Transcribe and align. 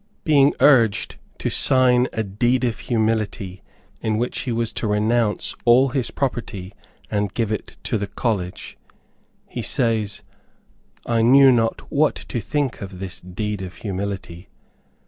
Being 0.23 0.55
urged 0.59 1.17
to 1.37 1.51
sign 1.51 2.07
"a 2.11 2.23
deed 2.23 2.63
of 2.63 2.79
humility," 2.79 3.61
in 4.01 4.17
which 4.17 4.39
he 4.39 4.51
was 4.51 4.73
to 4.73 4.87
renounce 4.87 5.53
all 5.63 5.89
his 5.89 6.09
property 6.09 6.73
and 7.11 7.31
give 7.35 7.51
it 7.51 7.77
to 7.83 7.99
the 7.99 8.07
college, 8.07 8.79
he 9.45 9.61
says, 9.61 10.23
"I 11.05 11.21
knew 11.21 11.51
not 11.51 11.81
what 11.91 12.15
to 12.15 12.39
think 12.41 12.81
of 12.81 12.97
this 12.97 13.19
"deed 13.21 13.61
of 13.61 13.75
humility." 13.75 14.49